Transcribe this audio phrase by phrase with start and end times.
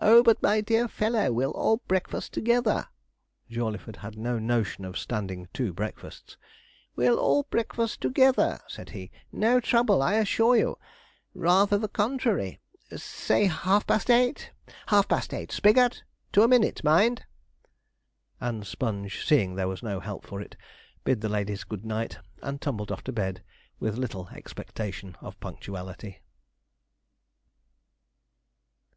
[0.00, 2.88] 'Oh, but my dear fellow, we'll all breakfast together'
[3.48, 6.36] (Jawleyford had no notion of standing two breakfasts),
[6.96, 10.78] 'we'll all breakfast together,' said he; 'no trouble, I assure you
[11.32, 12.58] rather the contrary.
[12.96, 14.50] Say half past eight
[14.86, 15.52] half past eight.
[15.52, 16.02] Spigot!
[16.32, 17.24] to a minute, mind.'
[18.40, 20.56] And Sponge, seeing there was no help for it,
[21.04, 23.44] bid the ladies good night, and tumbled off to bed
[23.78, 26.20] with little expectation of punctuality.